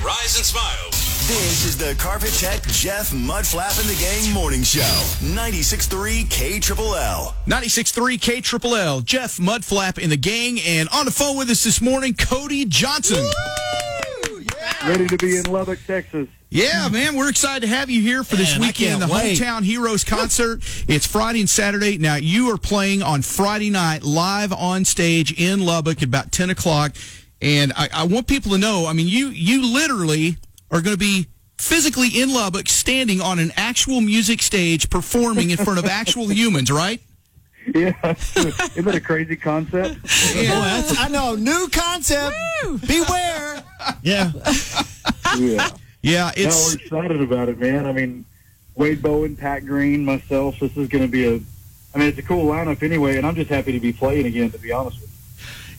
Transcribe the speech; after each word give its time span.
Good 0.00 0.06
morning. 0.06 0.16
Rise 0.20 0.36
and 0.36 0.44
smile. 0.44 0.90
This 1.28 1.64
is 1.64 1.76
the 1.76 1.94
Carpet 1.94 2.30
Tech 2.32 2.62
Jeff 2.62 3.10
Mudflap 3.10 3.78
and 3.80 3.88
the 3.88 4.00
Gang 4.00 4.32
Morning 4.34 4.62
Show. 4.62 4.80
96.3 5.22 6.28
K 6.28 6.58
Triple 6.58 6.94
L. 6.96 7.36
96.3 7.46 8.20
K 8.20 8.40
Triple 8.40 8.74
L. 8.74 9.00
Jeff 9.00 9.36
Mudflap 9.36 9.98
in 9.98 10.10
the 10.10 10.16
gang. 10.16 10.58
And 10.66 10.88
on 10.88 11.04
the 11.04 11.10
phone 11.12 11.36
with 11.36 11.48
us 11.50 11.62
this 11.62 11.80
morning, 11.80 12.14
Cody 12.14 12.64
Johnson. 12.64 13.24
Ready 14.86 15.06
to 15.06 15.16
be 15.18 15.36
in 15.36 15.44
Lubbock, 15.44 15.78
Texas. 15.86 16.26
Yeah, 16.48 16.88
man, 16.88 17.14
we're 17.14 17.28
excited 17.30 17.60
to 17.60 17.68
have 17.68 17.90
you 17.90 18.00
here 18.00 18.24
for 18.24 18.34
this 18.34 18.58
Man, 18.58 18.66
weekend, 18.66 19.02
the 19.02 19.06
wait. 19.06 19.38
Hometown 19.38 19.62
Heroes 19.62 20.02
concert. 20.02 20.62
it's 20.88 21.06
Friday 21.06 21.38
and 21.40 21.48
Saturday. 21.50 21.96
Now, 21.96 22.16
you 22.16 22.52
are 22.52 22.58
playing 22.58 23.02
on 23.02 23.22
Friday 23.22 23.70
night 23.70 24.02
live 24.02 24.52
on 24.52 24.84
stage 24.84 25.38
in 25.40 25.64
Lubbock 25.64 25.98
at 25.98 26.04
about 26.04 26.32
10 26.32 26.50
o'clock. 26.50 26.92
And 27.42 27.72
I, 27.74 27.88
I 27.92 28.04
want 28.04 28.26
people 28.26 28.52
to 28.52 28.58
know, 28.58 28.86
I 28.86 28.92
mean, 28.92 29.08
you, 29.08 29.28
you 29.28 29.66
literally 29.72 30.36
are 30.70 30.80
going 30.80 30.94
to 30.94 30.98
be 30.98 31.26
physically 31.58 32.08
in 32.08 32.32
Lubbock 32.32 32.68
standing 32.68 33.20
on 33.20 33.38
an 33.38 33.52
actual 33.56 34.00
music 34.00 34.42
stage 34.42 34.90
performing 34.90 35.50
in 35.50 35.56
front 35.56 35.78
of 35.78 35.86
actual 35.86 36.28
humans, 36.32 36.70
right? 36.70 37.00
Yeah, 37.74 37.92
isn't 38.36 38.84
that 38.84 38.94
a 38.94 39.00
crazy 39.00 39.36
concept? 39.36 40.00
Boy, 40.02 40.08
that's, 40.46 40.98
I 40.98 41.08
know. 41.08 41.34
New 41.36 41.68
concept. 41.70 42.34
Beware. 42.86 43.62
Yeah. 44.02 44.32
Yeah. 45.38 45.68
Yeah, 46.02 46.24
No, 46.28 46.32
it's. 46.36 46.74
we're 46.74 46.80
excited 46.82 47.20
about 47.20 47.50
it, 47.50 47.58
man. 47.58 47.86
I 47.86 47.92
mean, 47.92 48.24
Wade 48.74 49.02
Bowen, 49.02 49.36
Pat 49.36 49.66
Green, 49.66 50.04
myself. 50.04 50.58
This 50.58 50.74
is 50.76 50.88
going 50.88 51.04
to 51.04 51.08
be 51.10 51.26
a. 51.26 51.34
I 51.94 51.98
mean, 51.98 52.08
it's 52.08 52.18
a 52.18 52.22
cool 52.22 52.46
lineup 52.46 52.82
anyway, 52.82 53.18
and 53.18 53.26
I'm 53.26 53.34
just 53.34 53.50
happy 53.50 53.72
to 53.72 53.80
be 53.80 53.92
playing 53.92 54.24
again. 54.26 54.50
To 54.50 54.58
be 54.58 54.72
honest 54.72 54.98
with 55.00 55.09
you. 55.09 55.09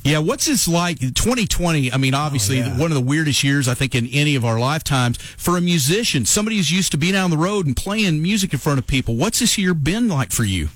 Yeah, 0.03 0.17
what's 0.17 0.47
this 0.47 0.67
like? 0.67 0.99
2020, 0.99 1.93
I 1.93 1.97
mean, 1.97 2.15
obviously, 2.15 2.57
yeah. 2.57 2.77
one 2.77 2.91
of 2.91 2.95
the 2.95 3.03
weirdest 3.03 3.43
years, 3.43 3.67
I 3.67 3.75
think, 3.75 3.93
in 3.93 4.07
any 4.07 4.35
of 4.35 4.43
our 4.43 4.59
lifetimes 4.59 5.17
for 5.17 5.57
a 5.57 5.61
musician, 5.61 6.25
somebody 6.25 6.57
who's 6.57 6.71
used 6.71 6.91
to 6.93 6.97
being 6.97 7.15
out 7.15 7.25
on 7.25 7.29
the 7.29 7.37
road 7.37 7.67
and 7.67 7.77
playing 7.77 8.21
music 8.21 8.51
in 8.51 8.59
front 8.59 8.79
of 8.79 8.87
people. 8.87 9.15
What's 9.15 9.39
this 9.39 9.57
year 9.57 9.75
been 9.75 10.07
like 10.07 10.31
for 10.31 10.43
you? 10.43 10.69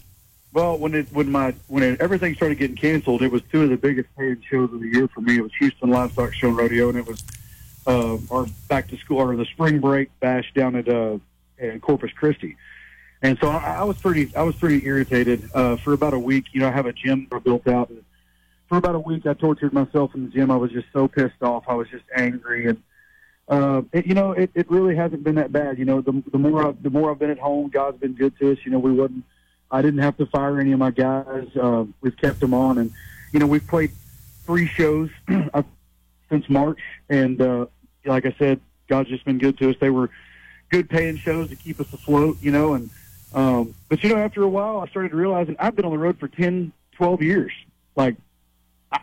Well, 0.53 0.77
when 0.77 0.93
it 0.93 1.07
when 1.11 1.29
my 1.29 1.53
when 1.67 1.83
it, 1.83 1.99
everything 1.99 2.33
started 2.35 2.57
getting 2.57 2.77
canceled, 2.77 3.21
it 3.21 3.31
was 3.31 3.41
two 3.51 3.63
of 3.63 3.69
the 3.69 3.75
biggest 3.75 4.07
paid 4.15 4.41
shows 4.49 4.71
of 4.71 4.79
the 4.79 4.87
year 4.87 5.07
for 5.09 5.19
me. 5.19 5.37
It 5.37 5.41
was 5.41 5.51
Houston 5.59 5.89
Livestock 5.89 6.33
Show 6.33 6.47
and 6.47 6.55
Rodeo, 6.55 6.87
and 6.87 6.97
it 6.97 7.05
was 7.05 7.21
uh, 7.87 8.17
our 8.31 8.45
back 8.69 8.87
to 8.89 8.97
school 8.97 9.17
or 9.17 9.35
the 9.35 9.43
spring 9.45 9.81
break 9.81 10.17
bash 10.21 10.53
down 10.53 10.77
at 10.77 10.87
uh, 10.87 11.17
in 11.57 11.81
Corpus 11.81 12.11
Christi. 12.13 12.55
And 13.21 13.37
so 13.39 13.49
I, 13.49 13.79
I 13.79 13.83
was 13.83 13.97
pretty 13.97 14.33
I 14.33 14.43
was 14.43 14.55
pretty 14.55 14.85
irritated 14.85 15.49
uh, 15.53 15.75
for 15.75 15.91
about 15.91 16.13
a 16.13 16.19
week. 16.19 16.45
You 16.53 16.61
know, 16.61 16.69
I 16.69 16.71
have 16.71 16.85
a 16.85 16.93
gym 16.93 17.27
built 17.43 17.67
out. 17.67 17.89
And 17.89 18.04
for 18.67 18.77
about 18.77 18.95
a 18.95 18.99
week, 18.99 19.25
I 19.25 19.33
tortured 19.33 19.73
myself 19.73 20.15
in 20.15 20.25
the 20.25 20.29
gym. 20.29 20.51
I 20.51 20.55
was 20.55 20.71
just 20.71 20.87
so 20.93 21.07
pissed 21.07 21.41
off. 21.41 21.65
I 21.67 21.73
was 21.73 21.87
just 21.89 22.03
angry, 22.15 22.67
and 22.67 22.81
uh, 23.47 23.83
it, 23.91 24.07
you 24.07 24.13
know, 24.13 24.31
it, 24.31 24.49
it 24.55 24.69
really 24.69 24.95
hasn't 24.95 25.23
been 25.23 25.35
that 25.35 25.51
bad. 25.51 25.77
You 25.77 25.85
know, 25.85 26.01
the, 26.01 26.23
the 26.31 26.37
more 26.37 26.67
I, 26.67 26.71
the 26.81 26.89
more 26.89 27.11
I've 27.11 27.19
been 27.19 27.29
at 27.29 27.39
home, 27.39 27.69
God's 27.69 27.99
been 27.99 28.13
good 28.13 28.37
to 28.39 28.51
us. 28.51 28.57
You 28.65 28.71
know, 28.71 28.79
we 28.79 28.91
wasn't. 28.91 29.23
I 29.71 29.81
didn't 29.81 30.01
have 30.01 30.17
to 30.17 30.25
fire 30.27 30.59
any 30.59 30.71
of 30.71 30.79
my 30.79 30.91
guys. 30.91 31.47
Uh, 31.55 31.85
we've 32.01 32.17
kept 32.17 32.39
them 32.39 32.53
on, 32.53 32.77
and 32.77 32.91
you 33.31 33.39
know, 33.39 33.47
we've 33.47 33.67
played 33.67 33.91
three 34.45 34.67
shows 34.67 35.09
uh, 35.53 35.63
since 36.29 36.49
March, 36.49 36.79
and 37.09 37.41
uh, 37.41 37.65
like 38.05 38.25
I 38.25 38.35
said, 38.37 38.59
God's 38.87 39.09
just 39.09 39.25
been 39.25 39.37
good 39.37 39.57
to 39.59 39.69
us. 39.69 39.75
They 39.79 39.89
were 39.89 40.09
good 40.69 40.89
paying 40.89 41.17
shows 41.17 41.49
to 41.49 41.55
keep 41.55 41.79
us 41.79 41.91
afloat, 41.93 42.37
you 42.41 42.51
know, 42.51 42.73
and 42.73 42.89
um, 43.35 43.75
but 43.89 44.01
you 44.01 44.09
know, 44.09 44.17
after 44.17 44.41
a 44.43 44.47
while, 44.47 44.79
I 44.79 44.87
started 44.87 45.13
realizing 45.13 45.57
I've 45.59 45.75
been 45.75 45.85
on 45.85 45.91
the 45.91 45.97
road 45.97 46.17
for 46.19 46.29
10, 46.29 46.71
12 46.93 47.21
years. 47.21 47.51
Like, 47.95 48.15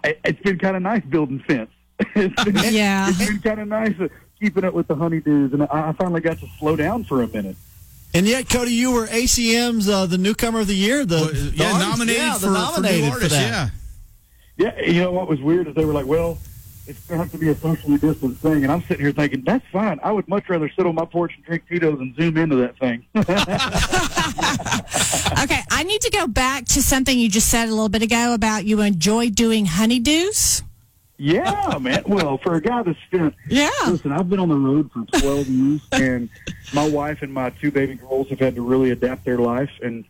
I, 0.04 0.16
it's 0.24 0.40
been 0.40 0.58
kind 0.58 0.76
of 0.76 0.82
nice 0.82 1.04
building 1.04 1.40
fence. 1.40 1.70
it's 2.14 2.44
been, 2.44 2.56
Yeah. 2.74 3.08
it's 3.08 3.18
been 3.18 3.40
kind 3.40 3.60
of 3.60 3.68
nice 3.68 3.94
uh, 4.00 4.08
keeping 4.40 4.64
up 4.64 4.74
with 4.74 4.88
the 4.88 4.96
honeydews, 4.96 5.52
and 5.52 5.62
I, 5.64 5.88
I 5.88 5.92
finally 5.92 6.20
got 6.20 6.38
to 6.38 6.46
slow 6.58 6.76
down 6.76 7.04
for 7.04 7.22
a 7.22 7.28
minute. 7.28 7.56
And 8.14 8.26
yet, 8.26 8.48
Cody, 8.48 8.72
you 8.72 8.90
were 8.92 9.06
ACM's 9.06 9.88
uh, 9.88 10.04
the 10.06 10.18
newcomer 10.18 10.60
of 10.60 10.66
the 10.66 10.74
year. 10.74 11.04
The, 11.06 11.16
Well, 11.16 11.24
the 11.28 11.52
yeah, 11.54 11.64
artist- 11.72 11.88
nominated 11.88 12.22
yeah, 12.22 12.34
for, 12.34 12.40
the 12.46 12.52
nominated 12.52 13.08
for 13.08 13.14
artist. 13.14 13.30
that. 13.30 13.70
Yeah. 14.58 14.74
Yeah, 14.76 14.80
you 14.84 15.00
know 15.00 15.12
what 15.12 15.28
was 15.28 15.40
weird 15.40 15.66
is 15.68 15.74
they 15.74 15.84
were 15.86 15.94
like, 15.94 16.04
"Well, 16.06 16.36
it's 16.86 17.00
going 17.06 17.18
to 17.20 17.24
have 17.24 17.32
to 17.32 17.38
be 17.38 17.48
a 17.48 17.54
socially 17.54 17.96
distant 17.96 18.36
thing," 18.38 18.64
and 18.64 18.70
I'm 18.70 18.82
sitting 18.82 19.00
here 19.00 19.10
thinking, 19.12 19.42
"That's 19.46 19.64
fine. 19.72 19.98
I 20.02 20.12
would 20.12 20.28
much 20.28 20.46
rather 20.50 20.68
sit 20.68 20.84
on 20.84 20.94
my 20.94 21.06
porch 21.06 21.32
and 21.36 21.44
drink 21.46 21.64
Tito's 21.68 21.98
and 22.00 22.14
zoom 22.14 22.36
into 22.36 22.56
that 22.56 22.76
thing." 22.78 23.06
I 25.82 25.84
need 25.84 26.02
to 26.02 26.10
go 26.10 26.28
back 26.28 26.66
to 26.66 26.80
something 26.80 27.18
you 27.18 27.28
just 27.28 27.48
said 27.48 27.66
a 27.66 27.72
little 27.72 27.88
bit 27.88 28.02
ago 28.02 28.34
about 28.34 28.64
you 28.64 28.80
enjoy 28.82 29.30
doing 29.30 29.66
honeydews. 29.66 30.62
yeah, 31.18 31.76
man. 31.80 32.04
Well, 32.06 32.38
for 32.38 32.54
a 32.54 32.60
guy 32.60 32.84
that's 32.84 32.96
spent, 33.08 33.34
Yeah. 33.48 33.68
listen, 33.88 34.12
I've 34.12 34.30
been 34.30 34.38
on 34.38 34.48
the 34.48 34.54
road 34.56 34.92
for 34.92 35.04
12 35.18 35.48
years, 35.48 35.80
and 35.90 36.28
my 36.72 36.88
wife 36.88 37.22
and 37.22 37.34
my 37.34 37.50
two 37.50 37.72
baby 37.72 37.94
girls 37.96 38.28
have 38.28 38.38
had 38.38 38.54
to 38.54 38.62
really 38.62 38.92
adapt 38.92 39.24
their 39.24 39.38
life 39.38 39.72
and 39.82 40.04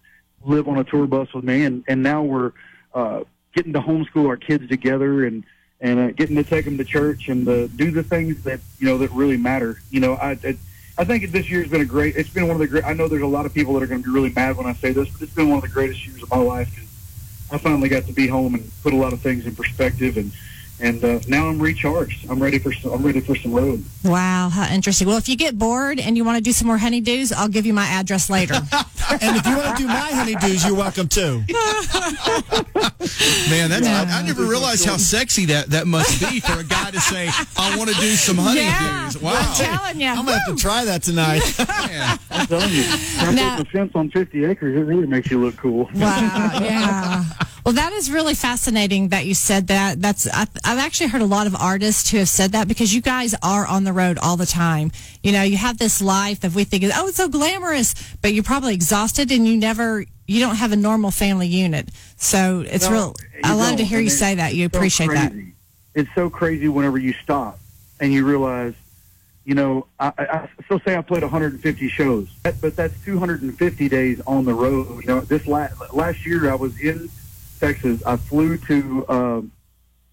live 0.44 0.68
on 0.68 0.76
a 0.76 0.84
tour 0.84 1.06
bus 1.06 1.32
with 1.32 1.42
me, 1.44 1.64
and 1.64 1.84
and 1.88 2.02
now 2.02 2.22
we're 2.22 2.52
uh, 2.92 3.22
getting 3.54 3.72
to 3.72 3.80
homeschool 3.80 4.26
our 4.28 4.36
kids 4.36 4.68
together 4.68 5.24
and. 5.24 5.42
And 5.84 5.98
uh, 5.98 6.10
getting 6.12 6.36
to 6.36 6.44
take 6.44 6.64
them 6.64 6.78
to 6.78 6.84
church 6.84 7.26
and 7.28 7.48
uh, 7.48 7.66
do 7.66 7.90
the 7.90 8.04
things 8.04 8.44
that 8.44 8.60
you 8.78 8.86
know 8.86 8.98
that 8.98 9.10
really 9.10 9.36
matter. 9.36 9.80
You 9.90 9.98
know, 9.98 10.14
I, 10.14 10.38
I 10.44 10.56
I 10.98 11.04
think 11.04 11.30
this 11.30 11.50
year's 11.50 11.68
been 11.68 11.80
a 11.80 11.86
great. 11.86 12.16
It's 12.16 12.28
been 12.28 12.46
one 12.46 12.56
of 12.56 12.60
the 12.60 12.66
great. 12.66 12.84
I 12.84 12.92
know 12.92 13.08
there's 13.08 13.22
a 13.22 13.26
lot 13.26 13.46
of 13.46 13.54
people 13.54 13.74
that 13.74 13.82
are 13.82 13.86
going 13.86 14.02
to 14.02 14.08
be 14.08 14.12
really 14.12 14.32
mad 14.32 14.56
when 14.56 14.66
I 14.66 14.74
say 14.74 14.92
this, 14.92 15.08
but 15.08 15.22
it's 15.22 15.34
been 15.34 15.48
one 15.48 15.58
of 15.58 15.62
the 15.62 15.68
greatest 15.68 16.06
years 16.06 16.22
of 16.22 16.30
my 16.30 16.36
life 16.36 16.70
because 16.70 16.88
I 17.50 17.58
finally 17.58 17.88
got 17.88 18.04
to 18.06 18.12
be 18.12 18.26
home 18.26 18.54
and 18.54 18.70
put 18.82 18.92
a 18.92 18.96
lot 18.96 19.12
of 19.12 19.20
things 19.20 19.46
in 19.46 19.54
perspective, 19.54 20.16
and 20.16 20.32
and 20.82 21.02
uh, 21.04 21.20
now 21.28 21.48
I'm 21.48 21.58
recharged. 21.58 22.28
I'm 22.28 22.42
ready 22.42 22.58
for 22.58 22.72
some, 22.72 22.92
I'm 22.92 23.02
ready 23.02 23.20
for 23.20 23.34
some 23.36 23.52
road. 23.52 23.84
Wow, 24.04 24.48
how 24.50 24.66
interesting. 24.74 25.06
Well, 25.08 25.16
if 25.16 25.28
you 25.28 25.36
get 25.36 25.56
bored 25.58 26.00
and 26.00 26.16
you 26.16 26.24
want 26.24 26.36
to 26.38 26.42
do 26.42 26.52
some 26.52 26.66
more 26.66 26.78
honeydews, 26.78 27.32
I'll 27.32 27.48
give 27.48 27.64
you 27.64 27.72
my 27.72 27.86
address 27.86 28.28
later. 28.28 28.54
And 29.20 29.36
if 29.36 29.46
you 29.46 29.56
want 29.58 29.76
to 29.76 29.82
do 29.82 29.88
my 29.88 30.10
honeydews, 30.10 30.66
you're 30.66 30.76
welcome 30.76 31.06
too. 31.06 31.42
Man, 33.50 33.68
that's 33.68 33.86
I, 33.86 34.20
I 34.20 34.22
never 34.22 34.44
realized 34.44 34.84
how 34.86 34.96
sexy 34.96 35.44
that, 35.46 35.66
that 35.70 35.86
must 35.86 36.18
be 36.20 36.40
for 36.40 36.60
a 36.60 36.64
guy 36.64 36.90
to 36.92 37.00
say, 37.00 37.28
I 37.58 37.76
want 37.76 37.90
to 37.90 37.96
do 37.96 38.10
some 38.12 38.36
honeydews. 38.36 38.56
yeah, 38.56 39.10
Wow. 39.20 39.32
I'm 39.36 39.54
telling 39.54 40.00
you. 40.00 40.06
I'm 40.06 40.24
gonna 40.24 40.38
have 40.38 40.56
to 40.56 40.56
try 40.56 40.84
that 40.86 41.02
tonight. 41.02 41.42
Man. 41.88 42.18
I'm 42.30 42.46
telling 42.46 42.70
you, 42.72 42.84
I'm 43.18 43.34
Now- 43.34 43.56
putting 43.58 43.66
a 43.66 43.70
fence 43.84 43.92
on 43.94 44.10
50 44.10 44.44
acres. 44.46 44.76
It 44.76 44.80
really 44.80 45.06
makes 45.06 45.30
you 45.30 45.40
look 45.44 45.56
cool. 45.58 45.90
Wow, 45.94 46.58
yeah. 46.62 47.24
Well, 47.64 47.74
that 47.74 47.92
is 47.92 48.10
really 48.10 48.34
fascinating 48.34 49.08
that 49.08 49.24
you 49.24 49.34
said 49.34 49.68
that. 49.68 50.02
That's 50.02 50.26
I, 50.28 50.46
I've 50.64 50.78
actually 50.78 51.08
heard 51.08 51.22
a 51.22 51.26
lot 51.26 51.46
of 51.46 51.54
artists 51.54 52.10
who 52.10 52.18
have 52.18 52.28
said 52.28 52.52
that 52.52 52.66
because 52.66 52.92
you 52.92 53.00
guys 53.00 53.36
are 53.40 53.66
on 53.66 53.84
the 53.84 53.92
road 53.92 54.18
all 54.18 54.36
the 54.36 54.46
time. 54.46 54.90
You 55.22 55.30
know, 55.30 55.42
you 55.42 55.56
have 55.56 55.78
this 55.78 56.02
life 56.02 56.40
that 56.40 56.52
we 56.52 56.64
think 56.64 56.82
is 56.82 56.92
oh, 56.94 57.06
it's 57.06 57.18
so 57.18 57.28
glamorous, 57.28 57.94
but 58.20 58.34
you're 58.34 58.42
probably 58.42 58.74
exhausted 58.74 59.30
and 59.30 59.46
you 59.46 59.56
never, 59.56 60.04
you 60.26 60.40
don't 60.40 60.56
have 60.56 60.72
a 60.72 60.76
normal 60.76 61.12
family 61.12 61.46
unit. 61.46 61.90
So 62.16 62.64
it's 62.66 62.88
No, 62.88 62.92
real. 62.92 63.16
I 63.44 63.54
love 63.54 63.76
to 63.76 63.84
hear 63.84 64.00
you 64.00 64.10
say 64.10 64.34
that. 64.34 64.54
You 64.54 64.68
so 64.68 64.76
appreciate 64.76 65.10
that. 65.10 65.32
It's 65.94 66.10
so 66.16 66.30
crazy 66.30 66.68
whenever 66.68 66.98
you 66.98 67.12
stop 67.12 67.60
and 68.00 68.12
you 68.12 68.26
realize, 68.26 68.74
you 69.44 69.54
know, 69.54 69.86
I, 70.00 70.12
I, 70.18 70.48
so 70.68 70.78
say 70.78 70.96
I 70.96 71.02
played 71.02 71.22
150 71.22 71.88
shows, 71.88 72.28
but 72.42 72.74
that's 72.74 73.04
250 73.04 73.88
days 73.88 74.20
on 74.26 74.44
the 74.46 74.54
road. 74.54 75.02
You 75.02 75.06
know, 75.06 75.20
this 75.20 75.46
last 75.46 75.76
last 75.92 76.26
year 76.26 76.50
I 76.50 76.54
was 76.54 76.78
in 76.80 77.08
Texas. 77.62 78.02
I 78.04 78.16
flew 78.16 78.58
to, 78.58 79.08
um, 79.08 79.52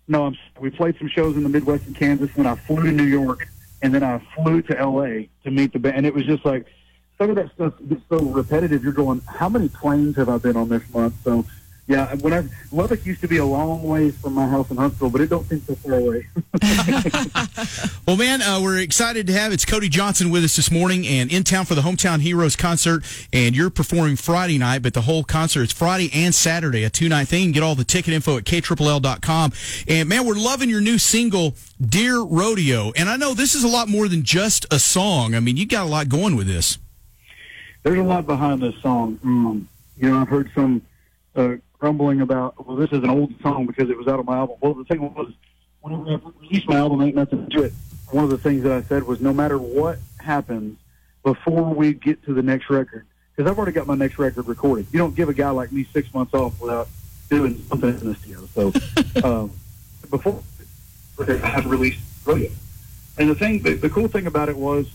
no, 0.08 0.28
I'm, 0.28 0.38
we 0.60 0.70
played 0.70 0.98
some 1.00 1.08
shows 1.10 1.36
in 1.36 1.42
the 1.42 1.50
Midwest 1.50 1.88
and 1.88 1.96
Kansas, 1.96 2.30
and 2.36 2.48
I 2.48 2.56
flew 2.56 2.84
to 2.84 2.92
New 2.92 3.04
York, 3.04 3.48
and 3.82 3.94
then 3.94 4.04
I 4.04 4.22
flew 4.36 4.62
to 4.64 4.78
L.A. 4.78 5.30
to 5.44 5.52
meet 5.52 5.74
the 5.74 5.80
band. 5.80 5.98
And 5.98 6.06
it 6.06 6.14
was 6.14 6.26
just 6.26 6.46
like 6.46 6.68
some 7.18 7.32
of 7.32 7.36
that 7.38 7.52
stuff 7.54 7.74
gets 7.88 8.02
so 8.08 8.20
repetitive. 8.20 8.84
You're 8.84 8.94
going, 8.94 9.22
how 9.28 9.50
many 9.50 9.68
planes 9.68 10.16
have 10.18 10.30
I 10.30 10.38
been 10.38 10.56
on 10.56 10.70
this 10.70 10.88
month? 10.94 11.16
So 11.24 11.44
Yeah, 11.90 12.14
whenever 12.18 12.48
Lubbock 12.72 13.04
used 13.04 13.20
to 13.22 13.28
be 13.28 13.38
a 13.38 13.46
long 13.46 13.82
ways 13.82 14.16
from 14.22 14.34
my 14.34 14.48
house 14.48 14.70
in 14.70 14.78
Huntsville, 14.78 15.10
but 15.10 15.22
it 15.22 15.30
don't 15.32 15.50
seem 15.50 15.60
so 15.62 15.74
far 15.76 15.96
away. 15.96 16.28
Well, 18.06 18.18
man, 18.18 18.42
uh, 18.42 18.60
we're 18.60 18.80
excited 18.80 19.28
to 19.28 19.34
have 19.34 19.54
it's 19.54 19.66
Cody 19.66 19.88
Johnson 19.88 20.32
with 20.32 20.44
us 20.44 20.56
this 20.56 20.72
morning 20.72 21.06
and 21.06 21.32
in 21.32 21.44
town 21.44 21.66
for 21.66 21.76
the 21.76 21.82
Hometown 21.82 22.22
Heroes 22.22 22.56
concert. 22.56 23.04
And 23.32 23.56
you're 23.56 23.70
performing 23.70 24.16
Friday 24.16 24.58
night, 24.58 24.82
but 24.82 24.96
the 24.96 25.02
whole 25.02 25.24
concert 25.24 25.62
is 25.62 25.72
Friday 25.72 26.10
and 26.12 26.34
Saturday, 26.34 26.84
a 26.84 26.90
two 26.90 27.08
night 27.08 27.28
thing. 27.28 27.52
Get 27.52 27.62
all 27.62 27.76
the 27.76 27.84
ticket 27.84 28.16
info 28.16 28.38
at 28.38 28.46
kll.com. 28.46 29.54
And 29.88 30.10
man, 30.10 30.26
we're 30.26 30.34
loving 30.34 30.70
your 30.72 30.82
new 30.82 30.98
single, 30.98 31.54
Dear 31.80 32.24
Rodeo. 32.24 32.94
And 32.96 33.10
I 33.10 33.16
know 33.16 33.36
this 33.36 33.54
is 33.54 33.64
a 33.64 33.68
lot 33.68 33.88
more 33.88 34.08
than 34.08 34.24
just 34.24 34.66
a 34.74 34.80
song. 34.80 35.36
I 35.36 35.40
mean, 35.40 35.56
you 35.56 35.68
got 35.68 35.86
a 35.86 35.90
lot 35.90 36.10
going 36.10 36.36
with 36.36 36.48
this. 36.48 36.80
There's 37.84 38.00
a 38.00 38.04
lot 38.04 38.26
behind 38.26 38.60
this 38.62 38.76
song. 38.82 39.20
Um, 39.24 39.70
you 39.98 40.10
know, 40.10 40.18
I've 40.18 40.30
heard 40.30 40.50
some 40.56 40.82
uh, 41.36 41.58
grumbling 41.80 42.22
about, 42.22 42.66
well, 42.66 42.76
this 42.76 42.92
is 42.92 43.04
an 43.04 43.10
old 43.10 43.34
song 43.42 43.66
because 43.66 43.90
it 43.90 43.98
was 43.98 44.08
out 44.08 44.20
of 44.20 44.26
my 44.26 44.38
album. 44.38 44.58
Well, 44.62 44.74
the 44.74 44.84
thing 44.84 45.02
was, 45.02 45.32
whenever 45.82 46.10
I 46.10 46.20
released 46.42 46.68
my 46.68 46.76
album, 46.76 47.02
Ain't 47.02 47.16
Nothing 47.16 47.50
to 47.50 47.64
It, 47.64 47.74
one 48.12 48.24
of 48.26 48.30
the 48.30 48.38
things 48.38 48.64
that 48.64 48.72
I 48.72 48.82
said 48.84 49.04
was 49.04 49.22
no 49.22 49.34
matter 49.34 49.58
what 49.58 50.00
happens 50.20 50.78
before 51.24 51.74
we 51.74 51.94
get 51.94 52.24
to 52.26 52.34
the 52.34 52.44
next 52.44 52.70
record, 52.70 53.06
because 53.36 53.50
I've 53.50 53.58
already 53.58 53.72
got 53.72 53.88
my 53.88 53.96
next 53.96 54.20
record 54.20 54.48
recorded. 54.48 54.88
You 54.92 55.00
don't 55.00 55.16
give 55.16 55.30
a 55.30 55.34
guy 55.34 55.50
like 55.52 55.72
me 55.72 55.86
six 55.94 56.14
months 56.14 56.34
off 56.34 56.60
without 56.60 56.90
doing 57.30 57.58
something 57.70 57.90
in 57.90 58.08
the 58.08 58.16
studio. 58.16 58.48
So 58.54 58.74
um, 59.24 59.52
before 60.10 60.44
I 61.20 61.34
had 61.34 61.66
released 61.66 62.02
Rodeo. 62.26 62.52
And 63.18 63.30
the 63.30 63.36
thing, 63.36 63.62
the, 63.62 63.74
the 63.76 63.90
cool 63.90 64.08
thing 64.08 64.28
about 64.28 64.50
it 64.50 64.56
was, 64.56 64.90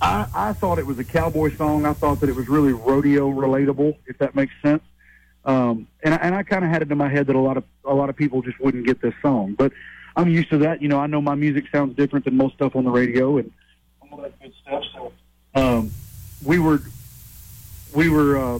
I, 0.00 0.26
I 0.34 0.52
thought 0.52 0.78
it 0.78 0.86
was 0.86 0.98
a 0.98 1.04
cowboy 1.04 1.54
song. 1.56 1.86
I 1.86 1.92
thought 1.92 2.20
that 2.20 2.28
it 2.28 2.34
was 2.34 2.48
really 2.48 2.72
rodeo 2.72 3.30
relatable, 3.30 3.96
if 4.06 4.18
that 4.18 4.34
makes 4.34 4.52
sense. 4.62 4.82
Um, 5.44 5.88
and 6.02 6.14
I, 6.14 6.16
and 6.18 6.34
I 6.34 6.42
kind 6.42 6.64
of 6.64 6.70
had 6.70 6.82
it 6.82 6.90
in 6.90 6.98
my 6.98 7.08
head 7.08 7.26
that 7.26 7.36
a 7.36 7.40
lot 7.40 7.56
of 7.56 7.64
a 7.84 7.94
lot 7.94 8.08
of 8.08 8.16
people 8.16 8.42
just 8.42 8.60
wouldn't 8.60 8.86
get 8.86 9.00
this 9.00 9.14
song, 9.22 9.54
but 9.54 9.72
I'm 10.16 10.28
used 10.28 10.50
to 10.50 10.58
that. 10.58 10.82
You 10.82 10.88
know, 10.88 10.98
I 10.98 11.06
know 11.06 11.20
my 11.20 11.34
music 11.34 11.64
sounds 11.72 11.96
different 11.96 12.24
than 12.24 12.36
most 12.36 12.54
stuff 12.54 12.76
on 12.76 12.84
the 12.84 12.90
radio 12.90 13.38
and 13.38 13.50
all 14.10 14.18
that 14.18 14.40
good 14.40 14.52
stuff. 14.62 14.84
So 14.94 15.12
um, 15.54 15.90
we 16.44 16.58
were 16.58 16.80
we 17.94 18.08
were 18.08 18.38
uh, 18.38 18.58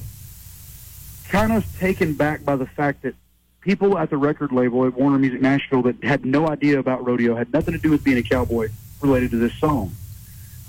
kind 1.29 1.52
of 1.52 1.64
taken 1.79 2.14
back 2.14 2.44
by 2.44 2.56
the 2.56 2.67
fact 2.67 3.02
that 3.02 3.14
people 3.61 3.96
at 3.96 4.11
the 4.11 4.17
record 4.17 4.52
label 4.52 4.84
at 4.87 4.94
Warner 4.94 5.19
Music 5.19 5.40
Nashville 5.40 5.82
that 5.82 6.02
had 6.02 6.25
no 6.25 6.49
idea 6.49 6.79
about 6.79 7.06
rodeo 7.06 7.37
had 7.37 7.52
nothing 7.52 7.73
to 7.75 7.81
do 7.81 7.90
with 7.90 8.02
being 8.02 8.19
a 8.19 8.23
cowboy 8.23 8.69
related 9.00 9.31
to 9.31 9.37
this 9.37 9.55
song. 9.55 9.93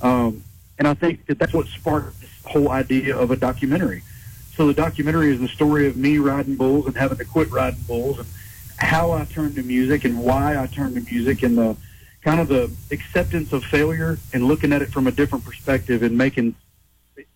Um, 0.02 0.44
and 0.78 0.88
I 0.88 0.94
think 0.94 1.26
that 1.28 1.40
that's 1.40 1.54
what 1.54 1.68
sparked 1.68 2.20
this 2.22 2.30
whole 2.46 2.70
idea 2.70 3.18
of 3.18 3.32
a 3.32 3.36
documentary. 3.36 4.04
So 4.56 4.68
the 4.68 4.74
documentary 4.74 5.34
is 5.34 5.40
the 5.40 5.48
story 5.48 5.88
of 5.88 5.98
me 5.98 6.20
riding 6.20 6.56
bulls 6.56 6.86
and 6.86 6.96
having 6.96 7.18
to 7.18 7.26
quit 7.26 7.50
riding 7.52 7.82
bulls 7.82 8.20
and 8.20 8.28
how 8.78 9.12
I 9.12 9.26
turned 9.26 9.56
to 9.56 9.64
music 9.64 10.06
and 10.06 10.24
why 10.24 10.62
I 10.62 10.68
turned 10.68 10.96
to 10.96 11.02
music 11.02 11.44
and 11.44 11.58
the 11.58 11.76
kind 12.22 12.40
of 12.40 12.48
the 12.48 12.72
acceptance 12.92 13.52
of 13.52 13.64
failure 13.66 14.18
and 14.32 14.46
looking 14.46 14.72
at 14.72 14.82
it 14.82 14.92
from 14.92 15.08
a 15.08 15.12
different 15.12 15.44
perspective 15.44 16.04
and 16.04 16.18
making 16.18 16.56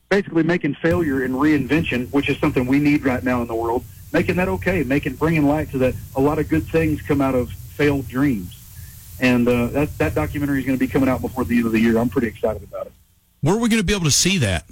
basically 0.09 0.43
making 0.43 0.75
failure 0.75 1.23
and 1.23 1.33
reinvention, 1.33 2.11
which 2.13 2.29
is 2.29 2.37
something 2.37 2.65
we 2.65 2.79
need 2.79 3.03
right 3.03 3.23
now 3.23 3.41
in 3.41 3.47
the 3.47 3.55
world, 3.55 3.83
making 4.13 4.35
that 4.37 4.47
okay, 4.47 4.83
making 4.83 5.15
bringing 5.15 5.45
light 5.45 5.69
to 5.71 5.77
that. 5.77 5.95
A 6.15 6.21
lot 6.21 6.39
of 6.39 6.47
good 6.47 6.65
things 6.67 7.01
come 7.01 7.19
out 7.19 7.35
of 7.35 7.51
failed 7.51 8.07
dreams, 8.07 8.57
and 9.19 9.47
uh, 9.47 9.67
that 9.67 9.97
that 9.97 10.15
documentary 10.15 10.59
is 10.59 10.65
going 10.65 10.77
to 10.77 10.79
be 10.79 10.87
coming 10.87 11.09
out 11.09 11.21
before 11.21 11.43
the 11.43 11.57
end 11.57 11.65
of 11.65 11.71
the 11.71 11.79
year. 11.79 11.97
I'm 11.97 12.09
pretty 12.09 12.27
excited 12.27 12.63
about 12.63 12.87
it. 12.87 12.93
Where 13.41 13.55
are 13.55 13.59
we 13.59 13.69
going 13.69 13.81
to 13.81 13.85
be 13.85 13.93
able 13.93 14.05
to 14.05 14.11
see 14.11 14.37
that? 14.39 14.65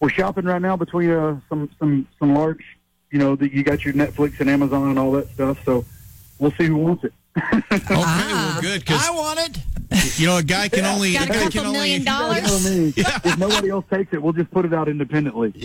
We're 0.00 0.10
shopping 0.10 0.44
right 0.44 0.62
now 0.62 0.76
between 0.76 1.10
uh, 1.10 1.40
some 1.48 1.68
some 1.78 2.06
some 2.18 2.34
large, 2.34 2.64
you 3.10 3.18
know, 3.18 3.34
that 3.36 3.52
you 3.52 3.62
got 3.64 3.84
your 3.84 3.94
Netflix 3.94 4.38
and 4.40 4.48
Amazon 4.48 4.88
and 4.90 4.98
all 4.98 5.12
that 5.12 5.28
stuff. 5.30 5.58
So 5.64 5.84
we'll 6.38 6.52
see 6.52 6.66
who 6.66 6.76
wants 6.76 7.04
it. 7.04 7.12
Okay, 7.70 7.94
well, 7.94 8.60
good 8.60 8.80
because 8.80 9.06
I 9.06 9.10
want 9.10 9.38
it. 9.38 10.18
you 10.18 10.26
know 10.26 10.38
a 10.38 10.42
guy 10.42 10.68
can 10.68 10.84
only 10.84 11.12
Got 11.12 11.28
a 11.28 11.30
a 11.30 11.34
guy 11.34 11.38
couple 11.44 11.50
can 11.62 11.72
million 11.72 11.72
only 11.72 11.92
You 11.92 12.04
know 12.04 12.42
dollars. 12.42 12.70
me. 12.76 12.92
If 12.96 13.38
nobody 13.38 13.68
else 13.70 13.84
takes 13.90 14.12
it, 14.12 14.20
we'll 14.22 14.32
just 14.32 14.50
put 14.50 14.64
it 14.64 14.74
out 14.74 14.88
independently. 14.88 15.52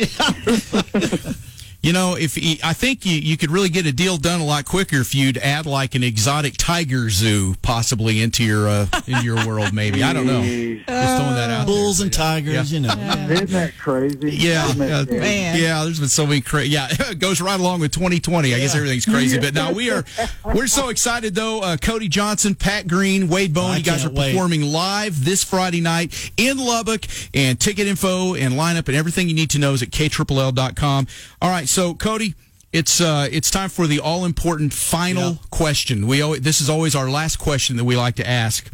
You 1.83 1.91
know, 1.91 2.15
if 2.15 2.35
he, 2.35 2.61
I 2.63 2.71
think 2.71 3.05
you, 3.05 3.17
you 3.17 3.35
could 3.35 3.51
really 3.51 3.67
get 3.67 3.85
a 3.85 3.91
deal 3.91 4.15
done 4.15 4.39
a 4.39 4.45
lot 4.45 4.63
quicker 4.63 4.95
if 4.95 5.13
you'd 5.13 5.37
add 5.37 5.65
like 5.65 5.95
an 5.95 6.03
exotic 6.03 6.53
tiger 6.57 7.09
zoo 7.09 7.55
possibly 7.61 8.21
into 8.21 8.41
your 8.41 8.69
uh, 8.69 8.87
into 9.05 9.21
your 9.23 9.45
world. 9.45 9.73
Maybe 9.73 10.01
I 10.01 10.13
don't 10.13 10.25
know. 10.25 10.41
Just 10.41 10.85
throwing 10.87 11.35
that 11.35 11.49
out. 11.49 11.57
there. 11.57 11.65
Bulls 11.65 11.99
and 11.99 12.11
tigers, 12.11 12.71
you 12.71 12.79
know. 12.79 12.93
Isn't 12.93 13.49
that 13.49 13.73
crazy? 13.77 14.31
Yeah, 14.31 14.65
Isn't 14.67 14.79
that 14.79 14.89
yeah, 14.89 15.05
crazy? 15.05 15.19
Man. 15.19 15.61
yeah. 15.61 15.83
There's 15.83 15.99
been 15.99 16.07
so 16.07 16.25
many 16.25 16.39
crazy. 16.39 16.69
Yeah, 16.69 16.87
it 17.11 17.19
goes 17.19 17.41
right 17.41 17.59
along 17.59 17.81
with 17.81 17.91
2020. 17.91 18.53
I 18.55 18.59
guess 18.59 18.75
everything's 18.75 19.05
crazy, 19.05 19.37
but 19.37 19.53
now 19.53 19.73
we 19.73 19.91
are 19.91 20.05
we're 20.55 20.67
so 20.67 20.87
excited 20.87 21.35
though. 21.35 21.59
Uh, 21.61 21.75
Cody 21.75 22.07
Johnson, 22.07 22.55
Pat 22.55 22.87
Green, 22.87 23.27
Wade 23.27 23.53
Bowen. 23.53 23.71
I 23.71 23.77
you 23.77 23.83
guys 23.83 24.05
are 24.05 24.07
can't 24.07 24.17
wait. 24.19 24.31
performing 24.31 24.61
live 24.61 25.25
this 25.25 25.43
Friday 25.43 25.81
night 25.81 26.31
in 26.37 26.57
Lubbock, 26.59 27.05
and 27.33 27.59
ticket 27.59 27.87
info 27.87 28.35
and 28.35 28.53
lineup 28.53 28.87
and 28.87 28.95
everything 28.95 29.27
you 29.27 29.35
need 29.35 29.49
to 29.49 29.59
know 29.59 29.73
is 29.73 29.83
at 29.83 29.89
ktrll.com. 29.89 31.07
All 31.41 31.49
right, 31.49 31.67
so 31.73 31.93
Cody. 31.95 32.35
It's 32.71 32.99
uh, 33.01 33.27
it's 33.31 33.51
time 33.51 33.69
for 33.69 33.85
the 33.85 33.99
all 33.99 34.25
important 34.25 34.73
final 34.73 35.31
Yeah. 35.31 35.37
question. 35.51 36.07
We 36.07 36.21
always, 36.23 36.41
this 36.41 36.59
is 36.59 36.69
always 36.69 36.95
our 36.95 37.09
last 37.09 37.37
question 37.37 37.77
that 37.77 37.83
we 37.83 37.95
like 37.95 38.15
to 38.15 38.27
ask. 38.27 38.71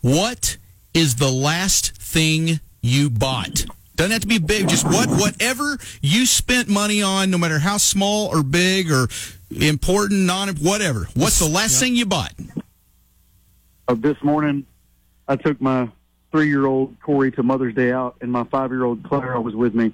What 0.00 0.56
is 0.94 1.16
the 1.16 1.30
last 1.30 1.96
thing 1.98 2.60
you 2.80 3.10
bought? 3.10 3.66
Doesn't 3.96 4.12
have 4.12 4.20
to 4.22 4.26
be 4.26 4.38
big. 4.38 4.68
Just 4.68 4.86
what 4.86 5.08
whatever 5.10 5.76
you 6.00 6.24
spent 6.24 6.68
money 6.68 7.02
on, 7.02 7.30
no 7.30 7.36
matter 7.36 7.58
how 7.58 7.76
small 7.76 8.28
or 8.28 8.42
big 8.42 8.90
or 8.90 9.08
important, 9.50 10.20
non 10.20 10.48
whatever. 10.56 11.08
What's 11.14 11.40
the 11.40 11.48
last 11.48 11.78
thing 11.80 11.94
you 11.94 12.06
bought? 12.06 12.32
Uh, 13.86 13.94
this 13.94 14.16
morning, 14.22 14.64
I 15.26 15.36
took 15.36 15.60
my 15.60 15.88
three-year-old 16.30 16.96
Corey 17.02 17.32
to 17.32 17.42
Mother's 17.42 17.74
Day 17.74 17.90
out, 17.92 18.16
and 18.20 18.30
my 18.32 18.44
five-year-old 18.44 19.02
Clara 19.02 19.40
was 19.40 19.54
with 19.54 19.74
me, 19.74 19.92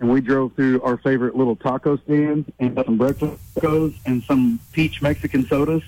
and 0.00 0.10
we 0.10 0.20
drove 0.20 0.54
through 0.54 0.82
our 0.82 0.96
favorite 0.98 1.36
little 1.36 1.56
taco 1.56 1.96
stand 1.96 2.52
and 2.58 2.74
got 2.76 2.86
some 2.86 2.96
breakfast 2.98 3.40
tacos 3.54 3.94
and 4.06 4.22
some 4.24 4.58
peach 4.72 5.00
Mexican 5.02 5.46
sodas. 5.46 5.82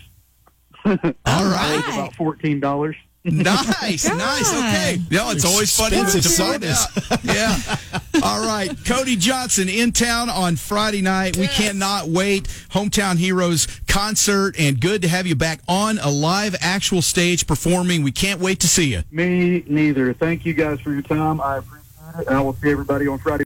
All 0.85 0.95
right, 0.95 1.83
It 1.87 1.95
about 1.95 2.15
fourteen 2.15 2.61
dollars. 2.61 2.97
Nice, 3.25 4.09
nice. 4.09 4.55
Okay. 4.55 4.99
No, 5.11 5.31
it's 5.31 5.45
always 5.45 5.77
funny 5.77 5.97
to 5.97 6.03
Expensive 6.03 6.33
find 6.37 6.65
out. 6.65 7.25
Yeah. 7.25 7.57
All 8.23 8.47
right. 8.47 8.71
Cody 8.87 9.17
Johnson 9.17 9.69
in 9.69 9.93
town 9.93 10.31
on 10.31 10.57
Friday 10.57 11.03
night. 11.03 11.37
We 11.37 11.47
cannot 11.49 12.09
wait. 12.09 12.45
Hometown 12.71 13.17
Heroes 13.17 13.67
concert, 13.87 14.55
and 14.59 14.81
good 14.81 15.03
to 15.03 15.09
have 15.09 15.27
you 15.27 15.35
back 15.35 15.61
on 15.69 15.99
a 15.99 16.11
live 16.11 16.57
actual 16.61 17.03
stage 17.03 17.47
performing. 17.47 18.03
We 18.03 18.13
can't 18.13 18.41
wait 18.41 18.61
to 18.61 18.69
see 18.69 18.93
you. 18.93 19.03
Me 19.11 19.63
neither. 19.67 20.15
Thank 20.15 20.47
you 20.47 20.55
guys 20.55 20.81
for 20.81 20.93
your 20.93 21.03
time. 21.03 21.41
I 21.41 21.59
appreciate 21.59 22.21
it, 22.21 22.29
and 22.29 22.37
I 22.37 22.41
will 22.41 22.55
see 22.55 22.71
everybody 22.71 23.09
on 23.09 23.19
Friday. 23.19 23.37